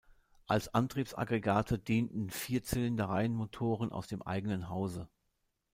[0.47, 5.07] Als Antriebsaggregate dienten Vier-Zylinder-Reihenmotoren aus dem eigenen Hause.